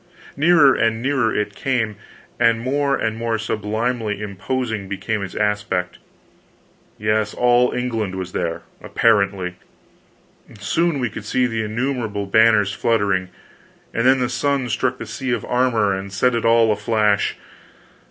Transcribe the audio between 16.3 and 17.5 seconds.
it all aflash.